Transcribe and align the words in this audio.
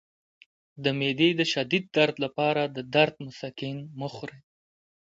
د 0.83 0.85
معدې 0.99 1.29
د 1.39 1.41
شدید 1.53 1.83
درد 1.95 2.15
لپاره 2.25 2.61
د 2.75 2.77
درد 2.95 3.15
مسکن 3.25 3.75
مه 3.99 4.07
خورئ 4.13 4.41